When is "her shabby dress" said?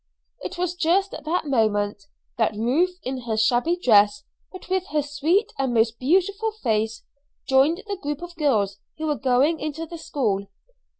3.25-4.23